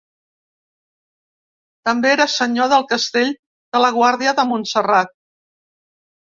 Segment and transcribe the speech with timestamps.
[1.89, 5.17] També era senyor del castell de la Guàrdia de Montserrat.